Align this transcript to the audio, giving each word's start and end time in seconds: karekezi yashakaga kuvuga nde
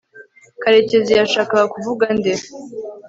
karekezi 0.61 1.11
yashakaga 1.19 1.65
kuvuga 1.73 2.05
nde 2.17 2.33